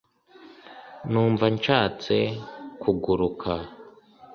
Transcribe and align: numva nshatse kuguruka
numva 1.11 1.45
nshatse 1.55 2.15
kuguruka 2.81 3.53